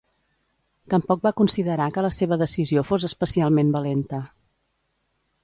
[0.93, 4.25] Tampoc va considerar que la seva decisió fos especialment valenta.